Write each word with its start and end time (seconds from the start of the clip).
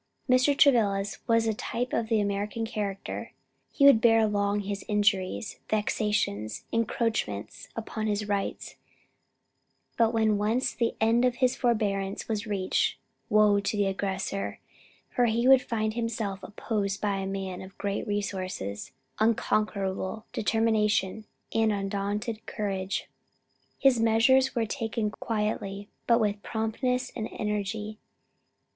Mr. 0.27 0.57
Travilla's 0.57 1.19
was 1.27 1.45
a 1.45 1.53
type 1.53 1.93
of 1.93 2.09
the 2.09 2.19
American 2.19 2.65
character; 2.65 3.33
he 3.71 3.85
would 3.85 4.01
bear 4.01 4.25
long 4.25 4.57
with 4.57 4.65
his 4.65 4.83
injuries, 4.87 5.59
vexations, 5.69 6.65
encroachments 6.73 7.69
upon 7.75 8.07
his 8.07 8.27
rights, 8.27 8.77
but 9.99 10.11
when 10.11 10.39
once 10.39 10.73
the 10.73 10.95
end 10.99 11.23
of 11.23 11.35
his 11.35 11.55
forbearance 11.55 12.27
was 12.27 12.47
reached, 12.47 12.97
woe 13.29 13.59
to 13.59 13.77
the 13.77 13.85
aggressor; 13.85 14.59
for 15.07 15.25
he 15.27 15.47
would 15.47 15.61
find 15.61 15.93
himself 15.93 16.39
opposed 16.41 16.99
by 16.99 17.17
a 17.17 17.27
man 17.27 17.61
of 17.61 17.77
great 17.77 18.07
resources, 18.07 18.93
unconquerable 19.19 20.25
determination 20.33 21.25
and 21.53 21.71
undaunted 21.71 22.43
courage. 22.47 23.07
His 23.77 23.99
measures 23.99 24.55
were 24.55 24.65
taken 24.65 25.11
quietly, 25.11 25.89
but 26.07 26.19
with 26.19 26.41
promptness 26.41 27.11
and 27.15 27.29
energy. 27.31 27.99